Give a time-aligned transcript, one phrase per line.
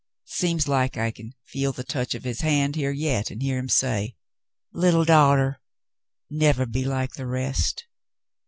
[0.25, 3.69] Seems like I can feel the touch of his hand here yet and hear him
[3.69, 4.15] say:
[4.73, 5.61] 'Little daughter,
[6.27, 7.85] never be like the rest.